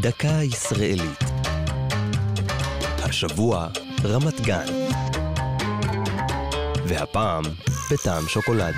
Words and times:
דקה 0.00 0.42
ישראלית. 0.42 1.18
השבוע, 3.02 3.68
רמת 4.04 4.40
גן. 4.40 4.66
והפעם, 6.86 7.42
בטעם 7.90 8.28
שוקולד. 8.28 8.74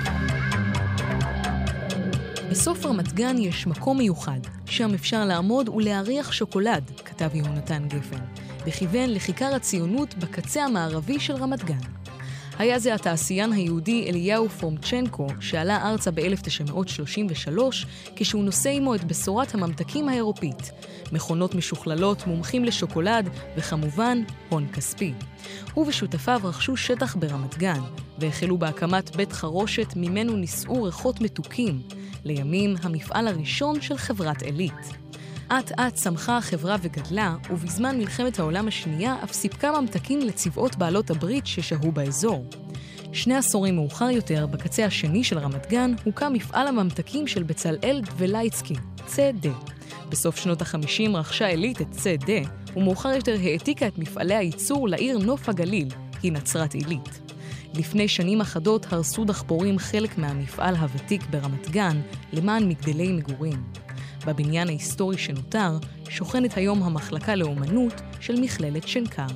בסוף 2.51 2.85
רמת 2.85 3.13
גן 3.13 3.37
יש 3.37 3.67
מקום 3.67 3.97
מיוחד, 3.97 4.39
שם 4.65 4.93
אפשר 4.93 5.25
לעמוד 5.25 5.69
ולהריח 5.69 6.31
שוקולד, 6.31 6.91
כתב 7.05 7.29
יהונתן 7.33 7.87
גפן, 7.87 8.23
וכיוון 8.67 9.09
לכיכר 9.09 9.55
הציונות 9.55 10.13
בקצה 10.13 10.63
המערבי 10.63 11.19
של 11.19 11.33
רמת 11.33 11.63
גן. 11.63 11.81
היה 12.57 12.79
זה 12.79 12.93
התעשיין 12.93 13.53
היהודי 13.53 14.05
אליהו 14.09 14.49
פורמצ'נקו, 14.49 15.27
שעלה 15.39 15.89
ארצה 15.89 16.11
ב-1933, 16.11 17.59
כשהוא 18.15 18.43
נושא 18.43 18.69
עמו 18.69 18.95
את 18.95 19.03
בשורת 19.03 19.55
הממתקים 19.55 20.09
האירופית. 20.09 20.71
מכונות 21.11 21.55
משוכללות, 21.55 22.27
מומחים 22.27 22.65
לשוקולד, 22.65 23.29
וכמובן, 23.57 24.23
הון 24.49 24.67
כספי. 24.73 25.13
הוא 25.73 25.87
ושותפיו 25.87 26.41
רכשו 26.43 26.77
שטח 26.77 27.15
ברמת 27.15 27.57
גן, 27.57 27.81
והחלו 28.19 28.57
בהקמת 28.57 29.15
בית 29.15 29.33
חרושת 29.33 29.93
ממנו 29.95 30.35
נישאו 30.35 30.83
ריחות 30.83 31.21
מתוקים. 31.21 31.81
לימים 32.25 32.75
המפעל 32.83 33.27
הראשון 33.27 33.81
של 33.81 33.97
חברת 33.97 34.41
עילית. 34.41 34.73
אט 35.47 35.71
אט 35.79 35.93
צמחה 35.93 36.37
החברה 36.37 36.75
וגדלה, 36.81 37.35
ובזמן 37.49 37.97
מלחמת 37.97 38.39
העולם 38.39 38.67
השנייה 38.67 39.15
אף 39.23 39.33
סיפקה 39.33 39.81
ממתקים 39.81 40.19
לצבאות 40.19 40.75
בעלות 40.75 41.09
הברית 41.09 41.47
ששהו 41.47 41.91
באזור. 41.91 42.45
שני 43.13 43.35
עשורים 43.35 43.75
מאוחר 43.75 44.09
יותר, 44.09 44.47
בקצה 44.47 44.85
השני 44.85 45.23
של 45.23 45.37
רמת 45.37 45.69
גן, 45.69 45.93
הוקם 46.03 46.33
מפעל 46.33 46.67
הממתקים 46.67 47.27
של 47.27 47.43
בצלאל 47.43 48.01
דבלייצקי, 48.05 48.73
צדה. 49.05 49.53
בסוף 50.09 50.37
שנות 50.37 50.61
ה-50 50.61 51.09
רכשה 51.13 51.47
עילית 51.47 51.81
את 51.81 51.91
צדה, 51.91 52.49
ומאוחר 52.75 53.09
יותר 53.09 53.35
העתיקה 53.43 53.87
את 53.87 53.97
מפעלי 53.97 54.35
הייצור 54.35 54.89
לעיר 54.89 55.17
נוף 55.17 55.49
הגליל, 55.49 55.87
היא 56.23 56.31
נצרת 56.31 56.73
עילית. 56.73 57.19
לפני 57.73 58.07
שנים 58.07 58.41
אחדות 58.41 58.93
הרסו 58.93 59.25
דחפורים 59.25 59.79
חלק 59.79 60.17
מהמפעל 60.17 60.75
הוותיק 60.75 61.21
ברמת 61.29 61.69
גן 61.69 62.01
למען 62.33 62.69
מגדלי 62.69 63.11
מגורים. 63.11 63.86
בבניין 64.27 64.67
ההיסטורי 64.67 65.17
שנותר 65.17 65.77
שוכנת 66.09 66.57
היום 66.57 66.83
המחלקה 66.83 67.35
לאומנות 67.35 67.93
של 68.19 68.41
מכללת 68.41 68.87
שנקר. 68.87 69.27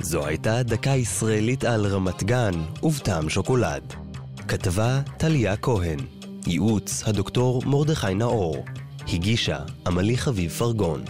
זו 0.00 0.26
הייתה 0.26 0.62
דקה 0.62 0.90
ישראלית 0.90 1.64
על 1.64 1.86
רמת 1.86 2.22
גן 2.22 2.52
ובטעם 2.82 3.28
שוקולד. 3.28 3.94
כתבה 4.48 5.00
טליה 5.16 5.56
כהן, 5.56 5.98
ייעוץ 6.46 7.02
הדוקטור 7.06 7.62
מרדכי 7.66 8.14
נאור, 8.14 8.64
הגישה 9.12 9.58
עמלי 9.86 10.16
חביב 10.16 10.50
פרגון. 10.50 11.04